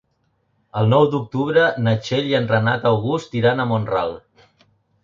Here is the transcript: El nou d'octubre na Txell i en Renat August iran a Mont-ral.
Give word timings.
El 0.79 0.89
nou 0.93 1.05
d'octubre 1.15 1.67
na 1.89 1.95
Txell 2.07 2.33
i 2.33 2.35
en 2.41 2.51
Renat 2.55 2.89
August 2.95 3.39
iran 3.43 3.67
a 3.67 3.71
Mont-ral. 3.75 4.21